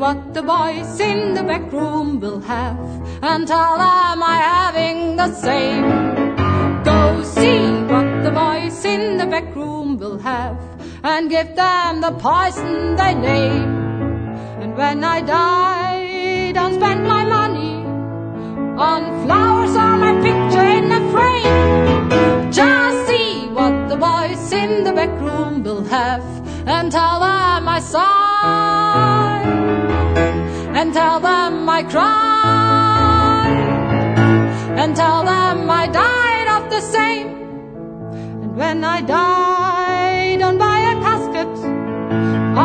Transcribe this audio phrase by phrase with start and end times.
[0.00, 2.78] what the boys in the back room will have,
[3.22, 5.84] and tell them I'm having the same.
[6.82, 7.60] Go see
[7.92, 10.56] what the boys in the back room will have,
[11.04, 13.76] and give them the poison they name.
[14.62, 17.84] And when I die, don't spend my money
[18.88, 22.50] on flowers or my picture in a frame.
[22.50, 26.24] Just see what the boys in the back room will have,
[26.66, 29.19] and tell them I sigh,
[30.90, 33.46] and tell them I cry,
[34.76, 37.28] and tell them I died of the same.
[38.42, 41.46] And when I die, don't buy a casket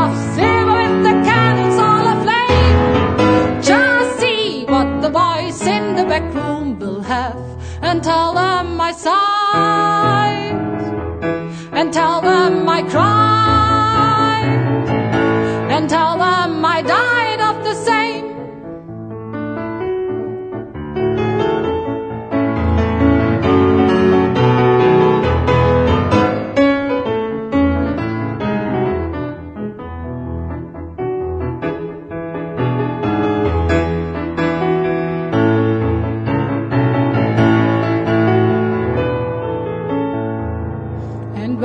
[0.01, 3.61] of silver with the candles all aflame.
[3.61, 7.37] Just see what the boys in the back room will have,
[7.83, 10.57] and tell them I sighed,
[11.77, 13.24] and tell them I cried,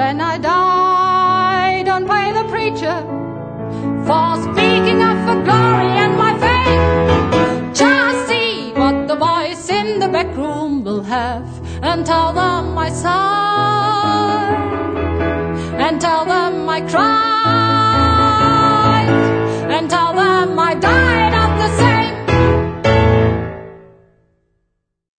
[0.00, 2.98] when I die, don't pay the preacher.
[4.06, 6.84] For speaking of the glory and my faith.
[7.82, 11.48] Just see what the boys in the back room will have,
[11.82, 14.56] and tell them I sighed,
[15.84, 17.29] and tell them I cried,